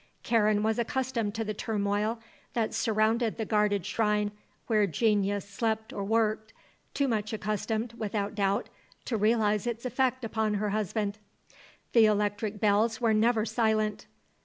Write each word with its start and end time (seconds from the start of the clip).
Karen 0.23 0.63
was 0.63 0.79
accustomed 0.79 1.35
to 1.35 1.43
the 1.43 1.53
turmoil 1.53 2.19
that 2.53 2.73
surrounded 2.73 3.37
the 3.37 3.45
guarded 3.45 3.85
shrine 3.85 4.31
where 4.65 4.87
genius 4.87 5.47
slept 5.47 5.93
or 5.93 6.03
worked, 6.03 6.53
too 6.95 7.07
much 7.07 7.33
accustomed, 7.33 7.93
without 7.95 8.33
doubt, 8.33 8.67
to 9.05 9.15
realise 9.15 9.67
its 9.67 9.85
effect 9.85 10.23
upon 10.25 10.55
her 10.55 10.71
husband. 10.71 11.19
The 11.93 12.07
electric 12.07 12.59
bells 12.59 12.99
were 12.99 13.13
never 13.13 13.45
silent. 13.45 14.07